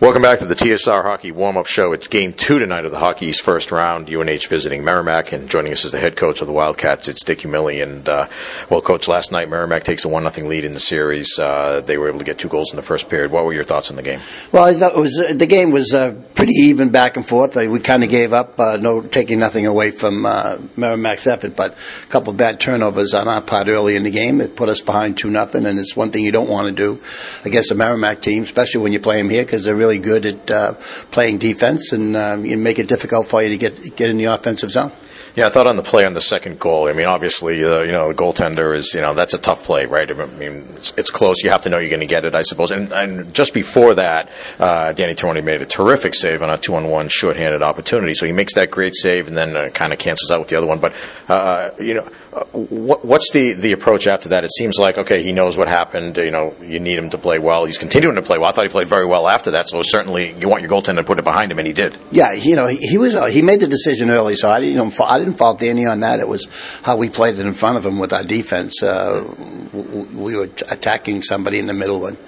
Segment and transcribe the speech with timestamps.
[0.00, 1.92] Welcome back to the TSR Hockey Warm-Up Show.
[1.92, 4.10] It's game two tonight of the Hockey East first round.
[4.12, 7.06] UNH visiting Merrimack, and joining us is the head coach of the Wildcats.
[7.06, 7.80] It's Dick Umile.
[7.80, 8.26] And uh,
[8.68, 11.38] well, coach, last night Merrimack takes a one nothing lead in the series.
[11.38, 13.30] Uh, they were able to get two goals in the first period.
[13.30, 14.18] What were your thoughts on the game?
[14.50, 17.54] Well, it was the game was uh, pretty even back and forth.
[17.54, 21.72] we kind of gave up, uh, no taking nothing away from uh, Merrimack's effort, but
[22.02, 24.40] a couple bad turnovers on our part early in the game.
[24.40, 27.00] It put us behind two nothing, and it's one thing you don't want to do
[27.44, 30.50] against a Merrimack team, especially when you play them here because they're really good at
[30.50, 30.74] uh,
[31.10, 34.70] playing defense and um, make it difficult for you to get get in the offensive
[34.70, 34.92] zone.
[35.36, 36.88] Yeah, I thought on the play on the second goal.
[36.88, 39.84] I mean, obviously, uh, you know, the goaltender is, you know, that's a tough play,
[39.84, 40.08] right?
[40.08, 41.42] I mean, it's, it's close.
[41.42, 42.70] You have to know you're going to get it, I suppose.
[42.70, 44.30] And, and just before that,
[44.60, 48.14] uh, Danny Tirone made a terrific save on a two-on-one short-handed opportunity.
[48.14, 50.56] So he makes that great save and then uh, kind of cancels out with the
[50.56, 50.78] other one.
[50.78, 50.94] But
[51.28, 54.44] uh, you know, uh, what, what's the the approach after that?
[54.44, 56.16] It seems like okay, he knows what happened.
[56.16, 57.64] You know, you need him to play well.
[57.64, 58.48] He's continuing to play well.
[58.48, 59.68] I thought he played very well after that.
[59.68, 61.96] So certainly, you want your goaltender to put it behind him, and he did.
[62.12, 64.36] Yeah, you know, he, he was he made the decision early.
[64.36, 66.20] So I didn't you know, I didn't fault Danny on that.
[66.20, 66.46] It was
[66.82, 68.82] how we played it in front of him with our defense.
[68.82, 69.24] Uh,
[69.72, 72.18] we were attacking somebody in the middle and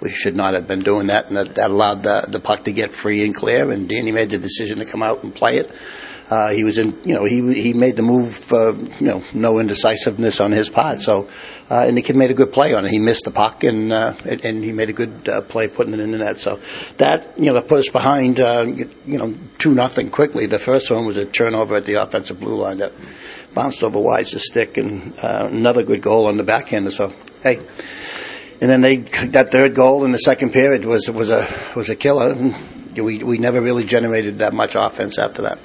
[0.00, 2.72] we should not have been doing that, and that, that allowed the, the puck to
[2.72, 3.70] get free and clear.
[3.70, 5.70] And Danny made the decision to come out and play it.
[6.30, 9.58] Uh, he was in, you know, he he made the move, uh, you know, no
[9.58, 10.98] indecisiveness on his part.
[10.98, 11.28] So,
[11.70, 12.90] uh, and the kid made a good play on it.
[12.90, 16.00] He missed the puck and uh, and he made a good uh, play putting it
[16.00, 16.38] in the net.
[16.38, 16.60] So
[16.96, 20.46] that you know put us behind, uh, you know, two nothing quickly.
[20.46, 22.92] The first one was a turnover at the offensive blue line that
[23.52, 26.90] bounced over Wise's stick, and another good goal on the backhander.
[26.90, 27.60] So hey.
[28.60, 31.96] And then they that third goal in the second period was was a was a
[31.96, 32.34] killer.
[32.96, 35.58] We we never really generated that much offense after that.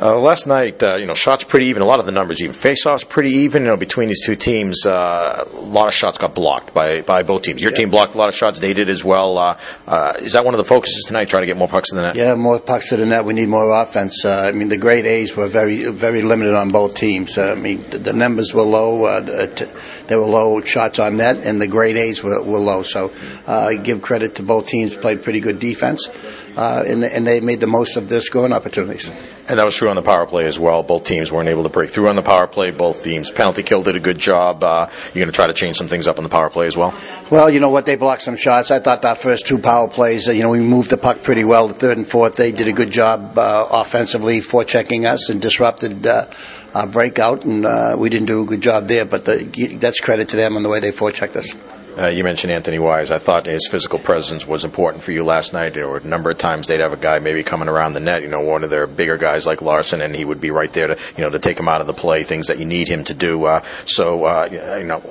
[0.00, 1.82] Uh, last night, uh, you know, shots pretty even.
[1.82, 2.54] A lot of the numbers even.
[2.54, 3.62] Face-offs pretty even.
[3.62, 7.24] You know, between these two teams, uh, a lot of shots got blocked by, by
[7.24, 7.60] both teams.
[7.60, 7.78] Your yeah.
[7.78, 8.60] team blocked a lot of shots.
[8.60, 9.36] They did as well.
[9.36, 11.28] Uh, uh, is that one of the focuses tonight?
[11.28, 12.14] Try to get more pucks in the net.
[12.14, 13.24] Yeah, more pucks in the net.
[13.24, 14.24] We need more offense.
[14.24, 17.36] Uh, I mean, the grade A's were very very limited on both teams.
[17.36, 19.20] I mean, the, the, numbers were low.
[19.20, 22.82] The, t- there were low shots on net, and the grade A's were, were low.
[22.82, 23.12] So,
[23.48, 24.94] I give credit to both teams.
[24.94, 26.08] Played pretty good defense
[26.58, 29.08] uh, and, and, they made the most of their scoring opportunities.
[29.48, 30.82] And that was true on the power play as well.
[30.82, 32.70] Both teams weren't able to break through on the power play.
[32.70, 34.62] Both teams penalty kill did a good job.
[34.62, 36.76] Uh, you're going to try to change some things up on the power play as
[36.76, 36.92] well.
[37.30, 37.86] Well, you know what?
[37.86, 38.70] They blocked some shots.
[38.70, 41.44] I thought that first two power plays, uh, you know, we moved the puck pretty
[41.44, 41.66] well.
[41.66, 45.40] The third and fourth, they did a good job uh, offensively for checking us and
[45.40, 46.26] disrupted uh,
[46.74, 49.06] our breakout, and uh, we didn't do a good job there.
[49.06, 51.77] But the, that's credit to them on the way they forechecked us.
[51.96, 53.10] Uh, you mentioned Anthony Wise.
[53.10, 55.74] I thought his physical presence was important for you last night.
[55.74, 58.22] There were a number of times they'd have a guy maybe coming around the net,
[58.22, 60.88] you know, one of their bigger guys like Larson, and he would be right there
[60.88, 63.04] to, you know, to take him out of the play, things that you need him
[63.04, 63.44] to do.
[63.44, 65.02] Uh, so, uh, you know,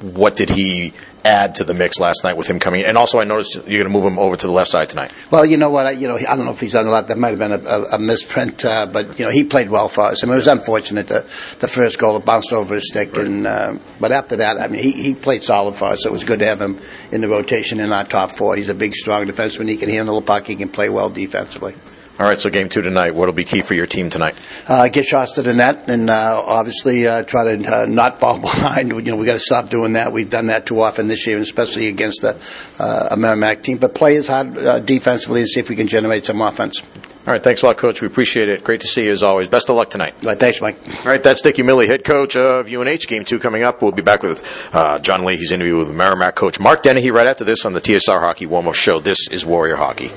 [0.00, 0.92] what did he
[1.24, 2.80] add to the mix last night with him coming.
[2.80, 2.86] in?
[2.86, 5.12] And also, I noticed you're going to move him over to the left side tonight.
[5.30, 5.86] Well, you know what?
[5.86, 7.08] I, you know, I don't know if he's done a lot.
[7.08, 9.88] That might have been a, a, a misprint, uh, but you know, he played well
[9.88, 10.22] for us.
[10.22, 11.26] I mean, it was unfortunate the
[11.60, 13.26] the first goal bounced over his stick, right.
[13.26, 16.02] and uh, but after that, I mean, he, he played solid for us.
[16.02, 16.78] So it was good to have him
[17.10, 18.56] in the rotation in our top four.
[18.56, 19.68] He's a big, strong defenseman.
[19.68, 20.46] He can handle the puck.
[20.46, 21.74] He can play well defensively.
[22.22, 23.16] All right, so game two tonight.
[23.16, 24.36] What'll be key for your team tonight?
[24.68, 28.38] Uh, get shots to the net, and uh, obviously uh, try to uh, not fall
[28.40, 28.90] behind.
[28.90, 30.12] You know, we got to stop doing that.
[30.12, 32.40] We've done that too often this year, especially against the
[32.78, 33.78] uh, Merrimack team.
[33.78, 36.80] But play as hard uh, defensively and see if we can generate some offense.
[37.26, 38.00] All right, thanks a lot, Coach.
[38.00, 38.62] We appreciate it.
[38.62, 39.48] Great to see you as always.
[39.48, 40.14] Best of luck tonight.
[40.22, 40.78] Right, thanks, Mike.
[41.00, 43.08] All right, that's Dick Umile, head coach of UNH.
[43.08, 43.82] Game two coming up.
[43.82, 47.42] We'll be back with uh, John Leahy's interview with Merrimack coach Mark Dennehy right after
[47.42, 49.00] this on the TSR Hockey Warm Up Show.
[49.00, 50.12] This is Warrior Hockey.